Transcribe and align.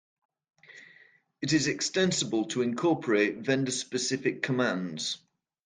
It 1.43 1.53
is 1.53 1.67
extensible 1.67 2.45
to 2.45 2.63
incorporate 2.63 3.35
vendor 3.37 3.69
specific 3.69 4.41
commands. 4.41 5.19